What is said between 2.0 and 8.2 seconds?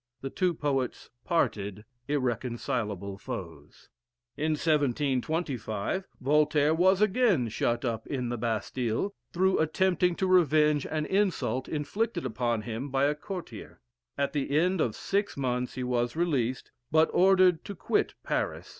irreconcileable foes. In 1725, Voltaire was again shut up